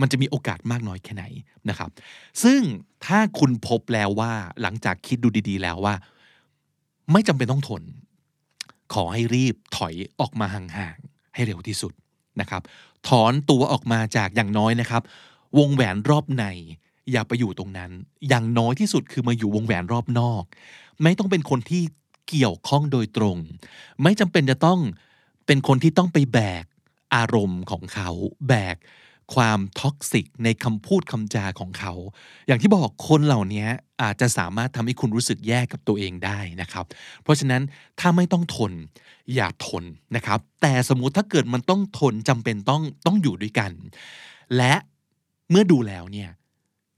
[0.00, 1.24] มันจะมีโอกาสมากน้อยแค่ไหน
[1.68, 1.90] นะครับ
[2.42, 2.60] ซึ่ง
[3.06, 5.94] ถ้าคุณพบแล้วว่าหลังจากคิดดูดี ๆ แล้วว่า
[7.12, 7.82] ไม่จำเป็นต้องทน
[8.94, 11.92] ขอให้รีบถอยออกมาห่างๆให้เร็วที่สุด
[12.40, 12.62] นะครับ
[13.08, 15.02] ถอนตัวออกมาจากอย่างน้อยนะครับ
[15.58, 16.44] วงแหวนรอบใน
[17.12, 17.90] อย่าไปอยู่ตรงนั้น
[18.28, 20.44] อย่างน้อยที่สุดคือมาอยู่วงแหวนรอบนอก
[21.02, 21.82] ไม่ต้องเป็นคนที่
[22.28, 23.36] เกี่ยวข้องโดยตรง
[24.02, 24.80] ไม่จำเป็นจะต้อง
[25.46, 26.64] เป็นคนที่ต้องไปแบก
[27.14, 28.10] อารมณ์ของเขา
[28.48, 28.76] แบก
[29.34, 31.92] ความท็อกซิกในคำพูดคำจาของเขา
[32.46, 33.66] อย่างที่บอกคนเหล่านี้
[34.02, 36.84] อาจจะสามารถทำให้คุณรู้สึกแย่กับตัวเองได้นะครับ
[37.22, 37.62] เพราะฉะนั้น
[38.00, 38.72] ถ้าไม่ต้องทน
[39.34, 39.84] อย่าทน
[40.16, 43.72] นะครับ แต่สมมุติถ้าเกิดมันต้องทนจำเป็นต้องต้องอยู่ด้วยกัน
[44.56, 44.74] และ
[45.50, 46.30] เมื่อดูแล้วเนี่ย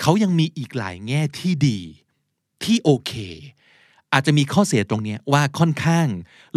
[0.00, 1.78] เขายังมีอีกหลายแง่ที่ดี
[2.64, 3.12] ที่โอเค
[4.12, 6.06] อาจจะมีข้อเสียตรงนี้ว่าค่อนข้าง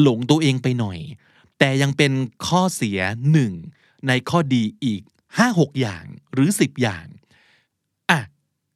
[0.02, 1.00] หลงตัวเองไปหน่อย
[1.60, 2.12] แต่ยังเป็น
[2.48, 3.00] ข้อเสีย
[3.32, 3.54] หนึ่ง
[4.08, 5.02] ในข้อดีอีก
[5.38, 7.06] ห้าหกอย่างหรือสิบอย่าง
[8.10, 8.20] อะ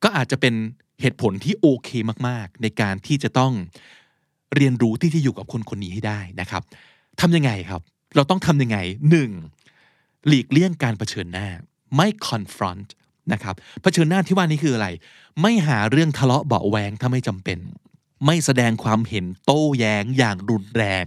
[0.04, 0.54] ก็อาจจะเป็น
[1.02, 1.89] เหตุผลที่โอเค
[2.28, 3.54] มากๆ ในการที่จะต้อง
[4.56, 6.63] เรียนรู้ที่จะอยู่กับคนคนนี้ให้ได้นะครับ
[7.22, 7.82] ทำยังไงครับ
[8.15, 8.78] เราต้องทำยังไง
[9.10, 9.32] หนึ่ง
[10.28, 11.48] หลีกเลี่ยงการเผชิญหน้า
[11.96, 12.89] ไม่ confront
[13.34, 14.88] นะครับเผชิญหน้าที่ว่านี้คืออะไร
[15.41, 17.60] ไม่หาเรื่องทะเลาะเบาแวงถ้าไม่จำเป็น
[18.26, 21.06] ไม่แสดงความเห็นโต้แย้งอย่างรุนแรง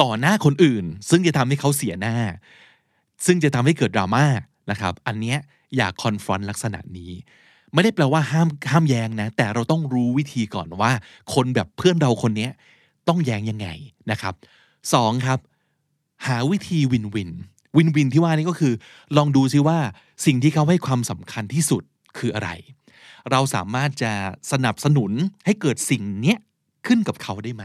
[0.00, 2.16] ต่อหน้าคนอื่น ซึ่งจะทำให้เขาเสียหน้า
[3.26, 4.26] ซึ่งจะทำให้เกิดดราม่า
[4.70, 5.38] นะครับ อันเนี้ย
[5.76, 7.12] อย่าคอนฟรอนต์ลักษณะนี้
[7.72, 10.92] ไม่ได้แปลว่าห้ามห้ามแย้งนะ แต่เราต้องรู้วิธีก่อนว่า
[11.34, 12.52] คนแบบเพื่อนเราคนเนี้ย
[13.08, 13.68] ต้องแย้งยังไง
[14.10, 14.34] นะครับ
[14.94, 15.38] สองครับ
[16.26, 18.74] หาวิธี win-win win-win ที่ว่านี้ก็คือ
[19.16, 19.78] ลองดูซิว่า
[20.26, 21.82] สิ่งที่เขาให้ความสำคัญที่สุด
[22.18, 22.50] คืออะไร
[23.30, 24.12] เราสามารถจะ
[24.52, 25.12] สนับสนุน
[25.44, 26.38] ให้เกิดสิ่งเนี้ย
[26.86, 27.64] ขึ้นกับเขาได้ไหม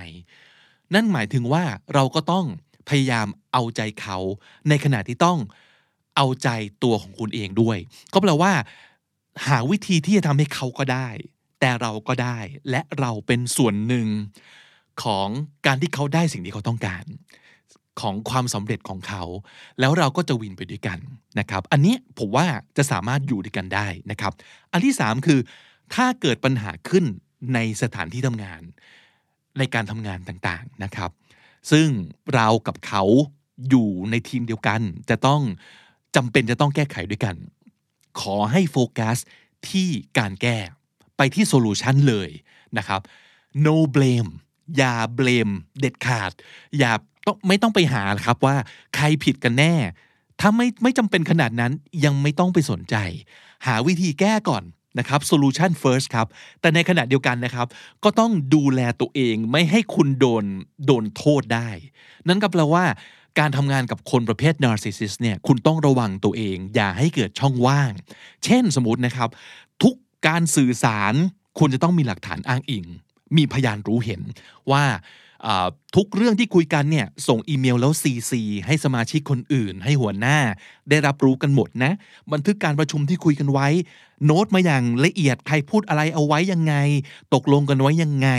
[0.93, 2.45] นั่นหมายถึงว่าเราก็ต้อง
[2.89, 4.17] พยายามเอาใจเขา
[4.69, 5.39] ในขณะที่ต้อง
[6.17, 6.49] เอาใจ
[6.83, 7.77] ตัวของคุณเองด้วย
[8.13, 8.53] ก็แปลว่า
[9.47, 11.07] หาวิธีที่จะทำให้เขาก็ได้
[11.59, 12.37] แต่เราก็ได้
[12.69, 14.07] และเราเป็นส่วนหนึ่ง
[15.03, 15.27] ของ
[15.65, 17.05] การที่เขาได้สิ่งที่เขาต้องการ
[18.01, 19.23] ของความสำเร็จของเขา
[19.79, 20.99] แล้วเราก็จะวินไปด้วยกัน
[21.39, 22.45] นะครับ อันนี้ผมว่า
[22.77, 24.33] จะสามารถอยู่ด้วยกันได้นะครับ
[24.71, 25.39] อันที่สามคือ
[25.95, 27.05] ถ้าเกิดปัญหาขึ้น
[27.53, 28.61] ในสถานที่ทำงาน
[29.57, 31.11] ในการทำงานต่างๆนะครับ
[31.71, 31.87] ซึ่ง
[32.33, 33.03] เรากับเขา
[33.69, 35.41] อยู่ในทีมเดียวกันจะต้อง
[36.17, 37.35] จำเป็นจะต้องแก้ไขด้วยกัน
[38.19, 39.17] ขอให้โฟกัส
[39.69, 40.57] ที่การแก้
[41.17, 42.29] ไปที่ solution เลย
[42.77, 43.01] นะครับ
[43.65, 44.29] no blame
[44.77, 46.31] อย่า blame เด็ดขาด
[46.79, 46.91] อย่า
[47.25, 48.55] ต้องไม่ต้องไปหาครับว่า
[48.95, 49.73] ใครผิดกันแน่
[50.39, 51.71] ถ้าไม่ไม่จำเป็นขนาดนั้น
[52.05, 52.95] ยังไม่ต้องไปสนใจ
[53.65, 54.63] หาวิธีแก้ก่อน
[54.99, 56.27] นะครับ solution first ครับ
[56.61, 57.67] แต่ในขณะเดียวกันนะครับ
[58.03, 60.45] ก็ต้องดูแลตัวเองไม่ให้คุณโดน
[60.85, 61.69] โดนโทษได้
[62.27, 62.85] นั่นก็แปลว่า
[63.39, 67.91] การทำงานกับคนประเภท narcissist เนี่ยคุณต้องระวังตัวเอง อย่าให้เกิดช่องว่าง
[68.45, 69.29] เช่นสมมตินะครับ
[69.83, 69.95] ทุก
[70.27, 71.13] การสื่อสาร
[71.59, 72.85] คุณจะต้องมีหลักฐานอ้างอิง
[73.37, 74.21] มีพยานรู้เห็น
[74.71, 74.83] ว่า
[75.95, 78.33] ทุกเรื่องที่คุยกันเนี่ยส่งอีเมลแล้ว CC
[78.65, 80.37] ให้สมาชิกคนอื่น ให้หัวหน้า
[80.89, 81.91] ได้รับรู้กันหมดนะ
[82.33, 83.67] บันทึกการประชุมที่คุยกันไว้
[84.25, 86.75] โน้ตมาอย่างละเอียดใครพูดอะไรเอาไว้ยังไง
[87.33, 88.29] ตกลงกันไว้ยังไง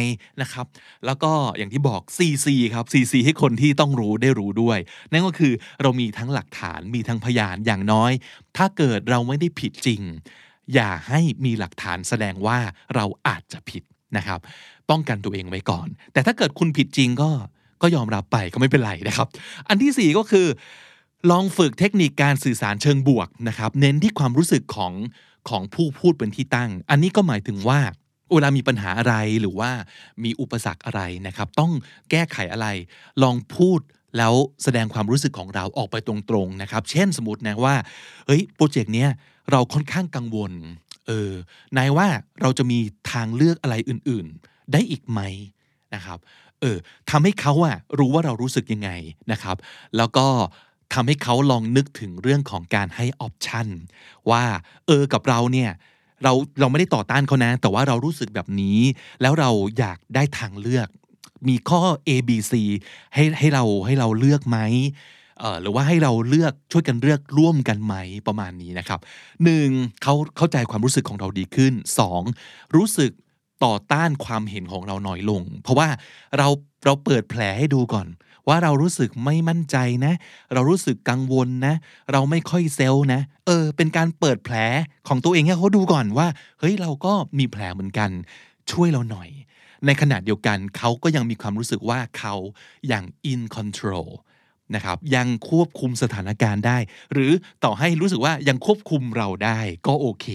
[0.40, 0.66] นะครับ
[1.06, 4.78] แล้วก็อย่างที่บอก CC ครับ CC ให้คนที่ต้องรู้ได้รู้ด้วย
[5.12, 8.12] นั่นก็คือเรามีทั้งหลักฐานมีทั้งพยานอย่างน้อย
[8.56, 10.02] ถ้าเกิดเราไม่ได้ผิดจริง
[10.74, 12.58] อย่าให้มีหลักฐานแสดงว่า
[12.94, 13.82] เราอาจจะผิด
[14.16, 14.40] นะครับ
[14.90, 17.30] ป้องกันตัวเองไว้ก่อน แต่ถ้าเกิดคุณผิดจริงก็
[17.82, 19.28] ก็ยอมรับไปก็ไม่เป็นไรนะครับ
[19.68, 20.46] อันที่สี่ก็คือ
[21.30, 24.92] ลองฝึกเทคนิคการสื่อสารเชิงบวกนะครับ เน้นที่ความรู้สึกของ
[25.48, 27.80] ของผู้พูดเป็นที่ตั้ง อันนี้ก็หมายถึงว่า
[28.32, 29.70] เวลามีปัญหาอะไรหรือว่า
[30.24, 31.72] มีอุปสรรคอะไรนะครับ ต้อง
[32.10, 32.66] แก้ไขอะไร
[33.22, 33.80] ลองพูด
[34.16, 37.74] แล้วแสดงความรู้สึกของเราออกไปตรงๆนะครับ เช่นสมมตินะว่า
[38.26, 39.10] เฮ้ยโปรเจกต์เนี้ย
[39.50, 40.52] เราค่อนข้างกังวล
[41.08, 41.32] เออ
[41.76, 42.08] นายว่า
[42.40, 42.78] เราจะมี
[43.12, 45.20] ทางเลือกอะไรอื่นๆ ได้อีกไหม
[45.94, 46.18] นะครับ
[46.60, 46.76] เออ
[47.10, 48.90] ทำให้เขาอะรู้ว่าเรารู้สึกยังไง
[49.32, 49.56] นะครับ
[49.96, 50.26] แล้วก็
[50.94, 53.68] ทำให้เขาลองนึกถึงเรื่องของการให้ออปชัน
[54.30, 54.44] ว่า
[54.86, 55.70] เออกับเราเนี่ย
[56.24, 58.78] เราเราไม่ได้ต่อต้านเขานะ แต่ว่าเรารู้สึกแบบนี้
[59.22, 60.88] แล้วเราอยากได้ทางเลือก
[61.48, 62.52] มีข้อ A B C
[63.14, 64.58] ให้ให้เราให้เราเลือกไหม
[65.60, 67.94] หรือว่าให้เราเลือกช่วยกันเลือกร่วมกันไหม
[68.26, 69.00] ประมาณนี้นะครับ
[69.44, 69.68] หนึ่ง
[70.02, 72.22] เขาเข้าใจความรู้สึกของเราดีขึ้นสอง
[72.76, 73.10] รู้สึก
[73.64, 75.88] ต่อต้านความเห็นของเราหน้อยลง เพราะว่า
[76.36, 76.48] เรา
[76.84, 78.08] เราเปิดแผลให้ดูก่อน
[78.48, 80.14] ว่าเรารู้สึกไม่มั่นใจนะ
[80.54, 81.74] เรารู้สึกกังวลนะ
[82.12, 84.56] เราไม่ค่อยเซลล์นะ เออ เป็นการเปิดแผล
[85.08, 86.26] ของตัวเองให้เขาดูก่อนว่า
[86.60, 88.10] เฮ้ยเราก็มีแผลเหมือนกัน
[88.70, 89.28] ช่วยเราหน่อย
[89.86, 92.34] ในขณะเดียวกันเขาก็ยังมีความรู้สึกว่าเขา
[92.88, 94.08] อย่าง in control
[94.74, 96.78] นะครับยังควบคุมสถานการณ์ได้
[97.12, 97.32] หรือ
[97.64, 100.26] ต่อให้รู้สึกว่ายังควบคุมเราได้ก็โอเค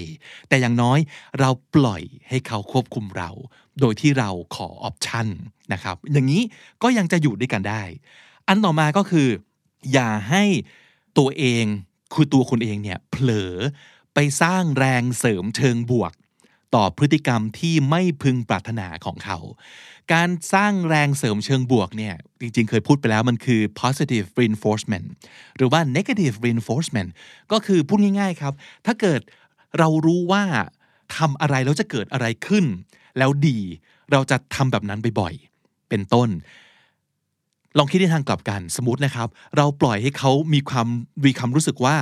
[0.49, 0.99] แต่อย่างน้อย
[1.39, 3.29] เราปล่อยให้เขาควบคุมเรา
[3.79, 5.27] โดยที่เราขอออปชัน
[5.73, 6.41] นะครับอย่างนี้
[6.83, 7.83] ก็ยังจะอยู่ด้วยกันได้
[8.47, 9.27] อันต่อมาก็คือ
[9.93, 10.43] อย่าให้
[11.17, 11.65] ตัวเอง
[12.13, 13.53] คือตัวคุณเองเนี่ยเผลอ
[14.13, 16.13] ไปสร้างแรงเสริมเชิงบวก
[16.75, 19.37] ต่อพฤติกรรมที่ไม่พึงปรารถนาของเขา
[20.13, 25.07] การสร้างแรงเสริมเชิงบวกเนี่ยจริงๆ เคยพูดไปแล้วมันคือ positive reinforcement
[25.57, 27.09] หรือว่า negative reinforcement
[27.51, 28.53] ก็คือพูดง่ายๆครับ
[28.85, 29.21] ถ้าเกิด
[29.79, 30.43] เรารู้ว่า
[31.17, 32.65] ทำอะไรแล้วจะเกิดอะไรขึ้น
[33.17, 33.59] แล้วดี
[34.11, 36.29] เราจะทำแบบนั้นบ่อยๆ เป็นต้น
[37.77, 40.87] ลองคิดในทางกลับกันสมมตินะครับ เราปล่อยให้เขามีความ
[41.25, 41.95] มีความรู้สึกว่า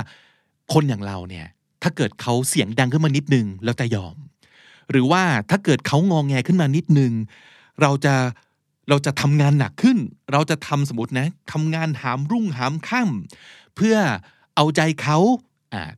[0.72, 1.46] คนอย่างเราเนี่ย
[1.82, 4.16] ถ้าเกิดเขาเสียงดังขึ้นมานิดนึง แล้วจะยอม
[4.90, 7.12] หรือว่าถ้าเกิดเขางองแงขึ้นมานิดนึง
[7.80, 8.14] เราจะ
[8.88, 9.98] เราจะทำงานหนักขึ้น
[10.32, 13.96] เราจะทำสมมตินะทำงานหามรุ่งหามค่ำเพื่อ
[14.56, 15.18] เอาใจเขา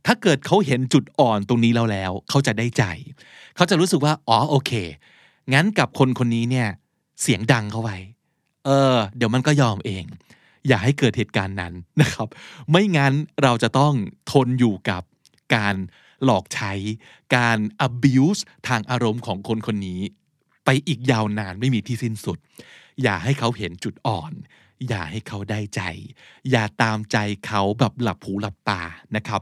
[0.06, 2.84] ถ้าเกิดเขาเห็นจุดอ่อนตรงนี้แล้วแล้ว เขาจะได้ใจ
[3.56, 4.72] เขาจะรู้สึกว่าอ๋อโอเค
[5.52, 6.68] งั้นกับคนคนนี้เนี่ย
[7.22, 7.96] เสียงดังเข้าไว้
[8.64, 10.04] เออ เดี๋ยวมันก็ยอมเอง
[10.68, 12.28] อย่าให้เกิดเหตุการณ์นั้นนะครับ
[12.70, 13.92] ไม่งั้นเราจะต้อง
[14.32, 15.02] ทนอยู่กับ
[15.54, 15.74] การ
[16.24, 16.72] หลอกใช้
[17.36, 20.00] การ abuse ทางอารมณ์ของคนคนนี้
[20.64, 22.38] ไปอีกยาวนานไม่มีที่สิ้นสุด
[23.02, 24.32] อย่าให้เขาเห็นจุดอ่อน
[24.88, 25.80] อย่าให้เขาได้ใจ
[26.50, 28.82] อย่าตามใจเขาแบบหลับหูหลับตา
[29.16, 29.40] นะครับ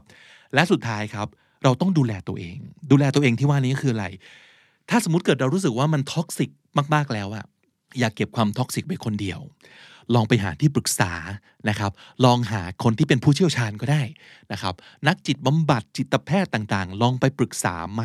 [0.53, 1.27] และสุดท้ายครับ
[1.63, 2.57] เราต้องดูแลตัวเอง
[2.91, 4.05] ดูแลตัวเองที่ว่านี้คืออะไร
[4.89, 6.49] ถ้าสมมติเกิดเรารู้สึกว่ามัน toxic
[6.93, 7.45] มาก ๆแล้วอะ
[7.99, 9.39] อย่าเก็บความ toxic ไว้คนเดียว
[10.15, 11.13] ลองไปหาที่ปรึกษา
[11.69, 11.91] นะครับ
[12.25, 14.03] ลองหาคนที่เป็นผู้เชี่ยวชาญก็ได้
[14.51, 14.73] นะครับ
[15.07, 18.01] นักจิตบำบัดจิตแพทย์ต่างๆ ลองไปปรึกษาไหม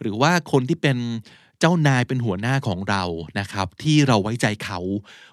[0.00, 0.96] หรือว่าคนที่เป็น
[1.60, 3.02] เจ้านายเป็นหัวหน้าของเรา
[3.38, 4.78] นะครับ ที่เราไว้ใจเขา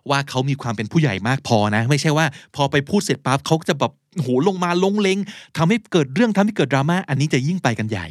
[0.10, 5.20] ว่าเขามีความเป็นผู้ใหญ่มากพอนะ ไม่ใช่ว่า พอไปพูดเสร็จปั๊บเขาจะแบบโหลงมาลงเลง
[5.58, 8.08] ทำให้เกิดเรื่องทำให้เกิดดราม่าอันนี้จะยิ่งไปกันใหญ่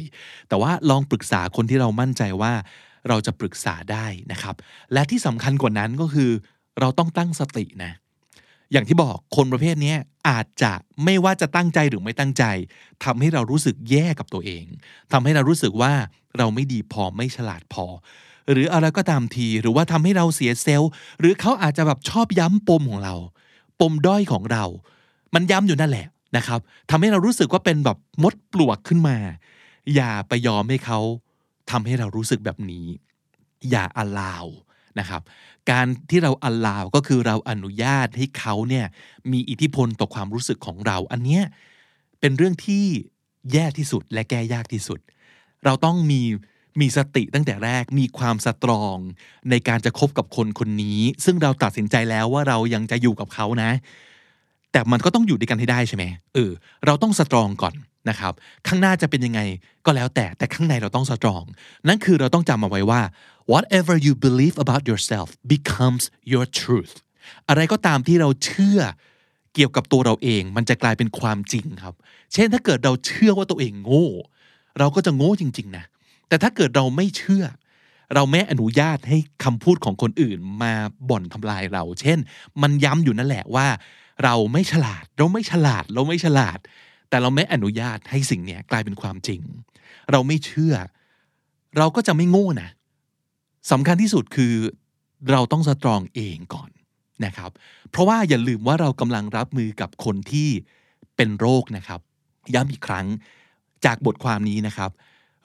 [0.49, 2.53] แต่ว่าลองปรึกษาคนที่เรามั่นใจว่า
[3.07, 4.55] เราจะปรึกษาได้นะครับ
[4.93, 6.31] และที่สำคัญกว่านั้นก็คือ
[6.79, 7.91] เราต้องตั้งสตินะ
[8.71, 9.95] อย่างที่บอกคนประเภทนี้
[10.29, 10.73] อาจจะ
[11.05, 12.43] ไม่ว่าจะตั้งใจหรือไม่ตั้งใจ
[13.05, 14.65] ทำให้เรารู้สึกแย่กับตัวเอง
[15.11, 15.93] ทำให้เรารู้สึกว่า
[16.39, 17.85] เราไม่ดีพอไม่ฉลาดพอ
[18.51, 23.15] หรืออะไรก็ตามทีหรือว่าทำให้เราเสียเซลล์ หรือเขาอาจจะแบบชอบย้ำปมของเรา
[23.79, 24.65] ปมด้อยของเรา
[25.33, 29.17] มันย้ำอยู่นั่นแหละนะครับทำให้เรารู้สึกว่าเป็นแบบมดปลวกขึ้นมา
[29.95, 30.99] อย่าไปยอมให้เขา
[31.71, 32.85] ทำให้เรารู้สึกแบบนี้
[33.69, 34.45] อย่าอลาว
[34.99, 35.21] นะครับ
[35.71, 38.85] การที่เราอลาวก็คือเราอนุญาตให้เขาเนี่ย
[39.31, 41.43] มีอิทธิพลต่อความรู้สึกของเรา อันเนี้ย
[42.19, 42.85] เป็นเรื่องที่
[43.53, 44.99] แย่ที่สุดและแก้ยากที่สุด
[45.67, 46.21] เราต้องมี
[46.81, 48.97] มีสติตั้งแต่แรกมีความสตรอง
[49.49, 53.71] ในการจะคบกับคนคนนี้ ซึ่งเราตัดสินใจแล้วว่าเรายังจะอยู่กับเขานะ
[54.71, 56.03] แต่มันก็ต้องอยู่ด้วยกันให้ได้ใช่ไหม
[56.33, 56.51] เออ
[56.85, 57.75] เราต้องสตรองก่อน
[58.09, 58.33] นะครับ
[58.67, 59.41] ข้างหน้าจะเป็นยังไง
[59.85, 61.43] ก็แล้วแต่แต่ข้างในเราต้องสตรอง
[61.87, 63.01] นั่นคือเราต้องจำเอาไว้ว่า
[63.51, 66.93] whatever you believe about yourself becomes your truth
[67.49, 68.79] อะไรก็ตามที่เราเชื่อ
[69.55, 71.95] เกี่ยวกับตัวเราเอง มันจะกลายเป็นความจริงครับ
[72.33, 74.07] เช่นถ้าเกิดเราเชื่อว่าตัวเองโง่
[74.79, 75.85] เราก็จะโง่จริง ๆ นะ
[76.27, 77.45] แต่ถ้าเกิดเราไม่เชื่อ
[78.15, 80.73] เราไม่อนุญาตให้คำพูดของคนอื่นมา
[81.09, 82.19] บ่อนทำลายเรา เช่น
[82.61, 83.67] มันย้ำอยู่นั่นแหละว่า
[84.23, 86.59] เราไม่ฉลาด เราไม่ฉลาด เราไม่ฉลาด
[87.09, 89.41] แต่เราไม่อนุญาตให้สิ่งนี้กลายเป็นความจริง
[90.11, 90.75] เราไม่เชื่อ
[91.77, 92.69] เราก็จะไม่โง่นะ
[93.71, 94.53] สำคัญที่สุดคือ
[95.31, 96.69] เราต้องสตรองเองก่อน
[97.25, 97.51] นะครับ
[97.91, 100.49] เพราะว่าอย่าลืมว่าเรากำลังรับมือกับคนที่
[101.15, 102.01] เป็นโรคนะครับ
[102.53, 103.07] ย้ำอีกครั้ง
[103.85, 104.91] จากบทความนี้นะครับ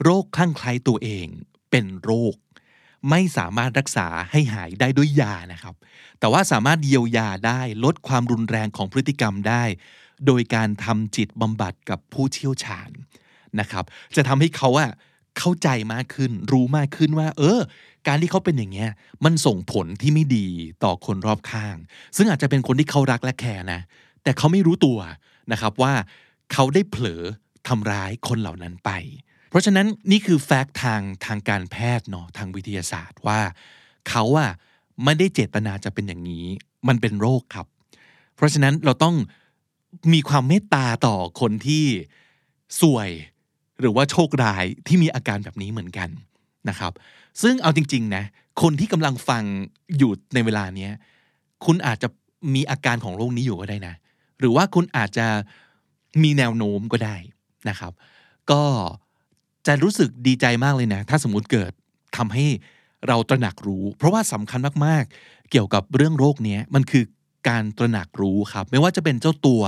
[0.02, 1.26] โรคคลั่งไคล้ตัวเอง
[1.70, 2.34] เป็นโรค
[3.10, 5.74] ไม่สามารถรักษาให้หายได้ด้วยยานะครับ
[6.18, 9.64] แต่ว่าสามารถเยียวยาได้ลดความรุนแรงของพฤติกรรมได้
[10.26, 12.90] โดยการทำจิตบำบัดกับผู้เชี่ยวชาญ
[13.60, 13.84] นะครับ
[14.16, 14.90] จะทำให้เขาอะ
[15.38, 17.60] เข้าใจมากขึ้น รู้มากขึ้นว่า เออ
[18.06, 18.90] การที่เขาเป็นอย่างเงี้ย
[19.24, 20.46] มันส่งผลที่ไม่ดี
[20.84, 21.76] ต่อคนรอบข้าง
[22.16, 23.80] ซึ่งอาจจะเป็นคนที่เขารักและแคร์นะ
[24.22, 24.98] แต่เขาไม่รู้ตัว
[25.52, 25.92] นะครับว่า
[26.52, 27.22] เขาได้เผลอ
[27.68, 28.90] ทำร้ายคนเหล่านั้นไป
[29.48, 33.40] เพราะฉะนั้นนี่คือแฟกต์ทางทางการแพทย์เนาะทางวิทยาศาสตร์ว่า
[34.08, 34.50] เขาอะ
[35.04, 36.46] ไม่ได้เจตนาจะเป็นอย่างนี้
[36.88, 37.66] มันเป็นโรคครับ
[38.36, 39.16] เพราะฉะนั้นเราต้อง
[40.12, 41.84] มีความเมตตาต่อคนที่
[42.80, 43.10] สวย
[43.80, 46.08] หรือว่าโชคร้ายที่มีอาการแบบนี้เหมือนกัน
[46.68, 46.92] นะครับ
[47.42, 48.24] ซึ่งเอาจริง ๆ นะ
[48.62, 49.42] คนที่กำลังฟัง
[49.98, 50.88] อยู่ในเวลานี้
[51.64, 52.08] คุณอาจจะ
[52.54, 53.94] มีอาการของโรคนี้อยู่ก็ได้นะ
[54.38, 55.26] หรือว่าคุณอาจจะ
[56.22, 57.16] มีแนวโน้มก็ได้
[57.68, 57.92] นะครับ
[58.50, 58.62] ก็
[59.66, 61.72] จะรู้สึกดีใจมากเลยนะ ถ้าสมมุติเกิด
[62.16, 62.46] ทำให้
[63.08, 67.04] เราตระหนักรู้ เพราะว่าสำคัญมากๆ เกี่ยวกับเรื่องโรคนี้มันคือ
[67.48, 69.62] การตระหนักรู้ครับ ไม่ว่าจะเป็นเจ้าตัว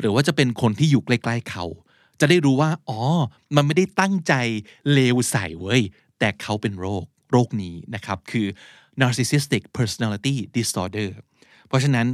[0.00, 1.64] หรือว่าจะเป็นคนที่อยู่ใกล้ๆเขา
[2.20, 3.00] จะได้รู้ว่า อ๋อ
[3.56, 4.34] มันไม่ได้ตั้งใจ
[4.92, 5.82] เลวใส่เว้ย
[6.18, 8.46] แต่เขาเป็นโรคโรคนี้นะครับ คือ
[9.00, 11.10] narcissistic personality disorder
[11.68, 12.06] เพราะฉะนั้น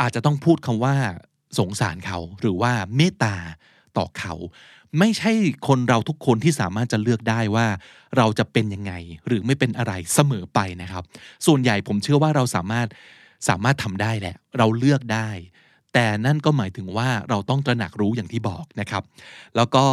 [0.00, 0.94] อาจจะต้องพูดคำว่า
[1.58, 3.36] สงสารเขาหรือว่าเมตตา
[4.00, 4.34] ต่อเขา
[4.98, 5.32] ไม่ใช่
[5.68, 7.66] คนเราทุกคนที่สามารถจะเลือกได้ว่า
[8.16, 8.92] เราจะเป็นยังไง
[9.26, 11.04] หรือไม่เป็นอะไรเสมอไปนะครับ
[11.46, 12.88] ส่วนใหญ่ผมเชื่อว่าเราสามารถ
[13.48, 15.28] สามารถทำได้แหละ เราเลือกได้
[15.92, 19.02] แต่นั่นก็หมายถึงว่าเราต้องตระหนักรู้อย่างที่บอกนะครับ
[19.56, 19.84] แล้วก็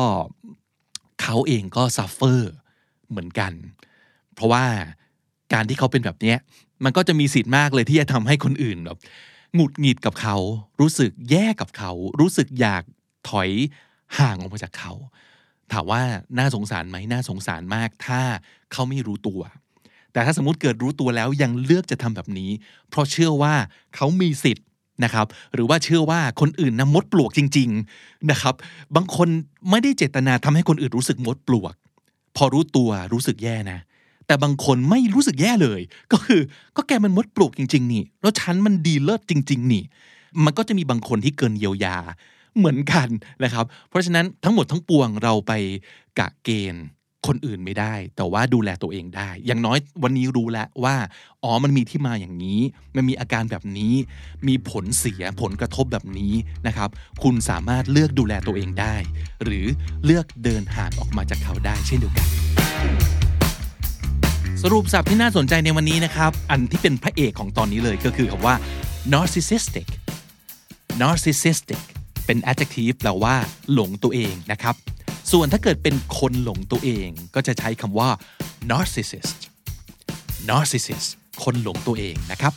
[1.21, 2.51] เขาเองก็ suffer
[3.09, 3.53] เหมือนกัน
[4.35, 4.65] เพราะว่า
[5.53, 6.35] การที่เขาเป็นแบบนี้
[6.83, 8.97] มันก็จะมีสิทธิ์มากเลยที่จะทำให้คนอื่นแบบ
[9.55, 10.35] หงุดหงิดกับเขา
[10.81, 12.83] รู้สึกแย่กับเขา รู้สึกอยาก
[13.29, 13.49] ถอย
[14.19, 14.93] ห่างออกมาจากเขา
[15.71, 16.01] ถามว่า
[16.37, 18.21] น่าสงสารไหมน่าสงสารมาก ถ้า
[18.71, 19.41] เขาไม่รู้ตัว
[20.13, 22.51] แต่ถ้าสมมติเกิดรู้ตัวแล้วยังเลือกจะทำแบบนี้
[22.89, 23.53] เพราะเชื่อว่า
[23.95, 24.65] เขามีสิทธิ์
[25.03, 28.55] นะครับ หรือว่าเชื่อว่าคนอื่นนะมดปลวกจริง ๆนะครับ
[28.95, 29.29] บางคน
[29.69, 31.73] ไม่ได้เจตนาทำให้คนอื่นรู้สึกมดปลวก
[32.35, 33.79] พอรู้ตัวรู้สึกแย่นะ
[34.27, 36.41] แต่บางคนไม่รู้สึกแย่เลย ก็คือ
[36.77, 39.83] ก็แกมันมดปลวกจริง ๆ นี่ แล้วฉันมันดีเลิศจริง ๆ นี่
[40.43, 41.97] มันก็จะมีบางคนที่เกินเยียวยา
[42.57, 43.07] เหมือนกัน
[43.43, 45.51] นะครับ เพราะฉะนั้นทั้งหมดทั้งปวงเราไป
[46.19, 46.85] กะเกณฑ์
[47.27, 50.95] คนอื่นไม่ได้ แต่ว่าดูแลตัวเองได้ อย่างน้อยวันนี้รู้แล้วว่า
[51.43, 52.59] อ๋อ มันมีที่มาอย่างนี้
[52.95, 53.93] มันมีอาการแบบนี้
[54.47, 56.33] มีผลเสียผลกระทบแบบนี้
[56.67, 56.89] นะครับ
[57.23, 58.95] คุณสามารถเลือกดูแลตัวเองได้
[59.43, 59.65] หรือ
[60.05, 62.27] เลือกเดินห่างออกมาจากเขาได้เช่นเดียวกัน
[64.63, 68.55] สรุปสับที่น่าสนใจในวันนี้นะครับ อันที่เป็นพระเอกของตอนนี้เลยก็คือคำว่า
[69.13, 69.87] narcissistic
[71.01, 71.81] narcissistic
[72.27, 73.35] เป็น adjective แปลว่า
[73.73, 74.75] หลงตัวเองนะครับ
[75.31, 78.09] ส่วนถ้าเกิดเป็นคนหลงตัวเองก็จะใช้คำว่า
[78.69, 79.39] narcissist
[80.49, 81.09] narcissist
[81.43, 82.53] คนหลงตัวเองนะครับ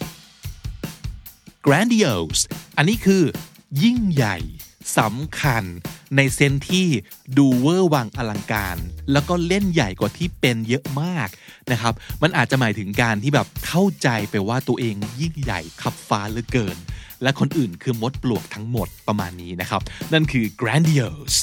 [1.67, 2.43] grandiose
[2.77, 3.23] อันนี้คือ
[3.83, 4.39] ยิ่งใหญ่
[4.99, 5.65] สำคัญ
[6.17, 6.89] ในเซนที่
[7.37, 8.77] ดูเวอร์วังอลังการ
[9.13, 11.29] แล้วก็เล่นใหญ่กว่าที่เป็นเยอะมาก
[11.73, 16.77] นะครับ มันอาจจะหมายถึงการที่แบบเข้าใจไปว่าตัวเองยิ่งใหญ่ขับฟ้าเหลือเกิน
[17.23, 21.39] และคนอื่นคือมดปลวกทั้งหมดประมาณนี้นะครับ นั่นคือ grandiose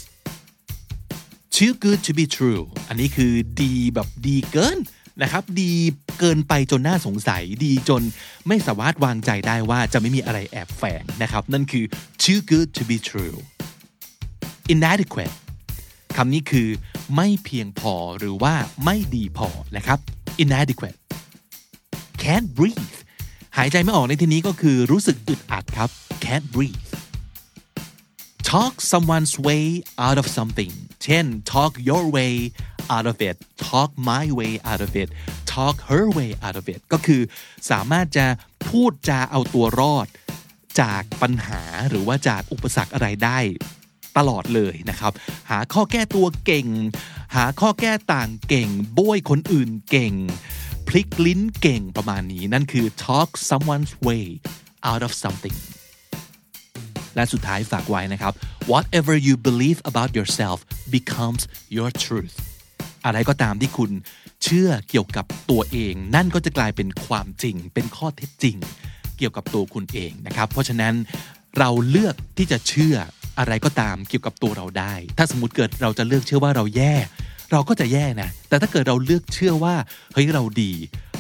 [1.56, 4.80] too good to be true อันนี้คือดีแบบดีเกิน
[5.22, 5.72] นะครับ ดี
[6.20, 8.02] เกินไปจนน่าสงสัยดีจน
[8.48, 11.86] ไม่สามารถวางใจได้ว่าจะไม่มีอะไรแอบแฝงนะครับ นั่นคือ
[12.24, 13.38] too good to be true
[14.74, 15.36] inadequate
[16.18, 16.70] คำนี้คือ
[17.16, 18.54] ไม่เพียงพอหรือว่า
[18.86, 20.00] ไม่ดีพอนะครับ
[20.44, 21.00] inadequate
[22.24, 22.97] can't breathe
[23.60, 25.90] หายใจไม่ออกในที่นี้ก็คือรู้สึกอึดอัดครับ
[26.24, 26.82] can't breathe
[28.50, 29.66] talk someone's way
[30.06, 32.34] out of something เช่น talk your way
[32.96, 33.36] out of it
[33.68, 35.10] talk my way out of it
[35.54, 37.22] talk her way out of it ก็คือ
[37.72, 38.26] สามารถจะ
[38.68, 40.08] พูดจาเอาตัวรอด
[40.82, 43.40] จากปัญหาหรือว่าจากอุปสรรคอะไรได้
[44.18, 45.12] ตลอดเลยนะครับ
[45.50, 46.68] หาข้อแก้ตัวเก่ง
[47.36, 50.14] หาข้อแก้ต่างเก่งโบยคนอื่นเก่ง
[50.88, 54.26] พลิกลิ้นเก่งประมาณนี้ นั่นคือ talk someone's way
[54.90, 55.58] out of something
[57.16, 58.34] และสุดท้ายฝากไว้นะครับ
[58.72, 60.58] whatever you believe about yourself
[60.96, 61.44] becomes
[61.76, 62.36] your truth
[63.06, 63.92] อะไรก็ตามที่คุณ
[64.44, 68.56] เชื่อเกี่ยวกับตัวเอง นั่นก็จะกลายเป็นความจริง เป็นข้อเท็จจริง
[69.18, 70.94] เกี่ยวกับตัวคุณเองนะครับ เพราะฉะนั้น
[71.58, 72.96] เราเลือกที่จะเชื่อ
[73.40, 76.96] อะไรก็ตามเกี่ยวกับตัวเราได้ ถ้าสมมติเกิดเราจะเลือกเชื่อว่าเราแย่
[77.52, 79.76] เราก็จะแย่นะ แต่ถ้าเกิดเราเลือกเชื่อว่า
[80.14, 80.72] เฮ้ยเราดี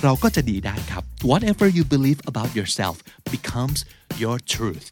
[0.03, 2.95] เราก็จะดีได้ครับ whatever you believe about yourself
[3.33, 3.79] becomes
[4.21, 4.87] your truth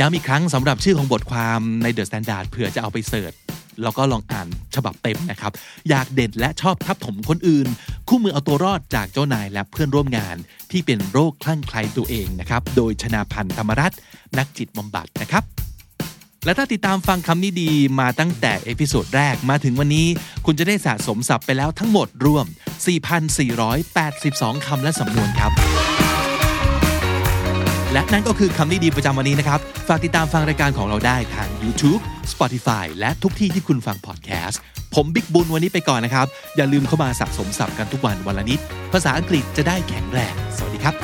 [0.00, 3.32] ย้ำอีกครั้งสำหรับชื่อของบทความใน The Standard เผื่อจะเอาไปเสิร์ช
[3.82, 5.52] แล้วก็ลองอ่านฉบับเต็มนะครับ
[5.88, 7.68] อยากเด่นและชอบทับถมคนอื่น
[8.08, 10.36] คู่มือเอาตัวรอดจากเจ้านายและเพื่อนร่วมงาน
[10.70, 13.98] ที่เป็นโรคคลั่งไคล้ตัวเองนะครับ โดยชนาพันธ์ธรรมรัตน์
[14.38, 15.44] นักจิตบำบัดนะครับ
[16.44, 17.70] และถ้าติดตามฟังคำนี้ดี
[18.00, 20.06] มาตั้งแต่ episode แรกมาถึงวันนี้
[20.46, 22.46] คุณจะได้สะสมศัพท์ไปแล้วทั้งหมดรวม
[23.40, 25.52] 4,482 คำและสำนวนครับ
[27.92, 32.00] และนั่นก็คือคำนี้ดีประจำวันนี้นะครับ ฝากติดตามฟังรายการของเราได้ทาง YouTube
[32.32, 34.60] Spotify และทุกที่ที่คุณฟังพอดแคสต์
[34.94, 38.60] ผมบิ๊กบุญวันนี้ไปก่อนนะครับ อย่าลืมเข้ามาสะสมศัพท์กันทุกวันวันละนิด
[38.92, 40.94] ภาษาอังกฤษจะได้แข็งแรง สวัสดีครับ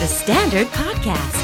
[0.00, 1.43] The Standard Podcast,